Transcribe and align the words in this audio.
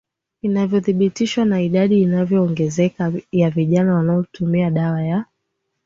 inavyothibitishwa 0.41 1.45
na 1.45 1.61
idadi 1.61 2.01
inayoongezeka 2.01 3.13
ya 3.31 3.49
vijana 3.49 3.95
wanaotumia 3.95 4.71
dawa 4.71 5.03
ya 5.03 5.25